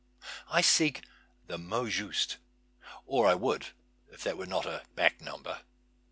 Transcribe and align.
I 0.49 0.61
seek 0.61 1.01
the 1.45 1.59
mot 1.59 1.89
juste. 1.89 2.37
Or 3.05 3.27
I 3.27 3.35
would 3.35 3.67
if 4.11 4.23
that 4.23 4.35
were 4.35 4.47
not 4.47 4.65
a 4.65 4.83
back 4.95 5.21
number. 5.21 5.61